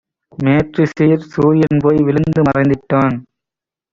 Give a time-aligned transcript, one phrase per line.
[0.37, 3.15] மேற்றிசையிற் சூரியன்போய் விழுந்து மறைந்திட்டான்;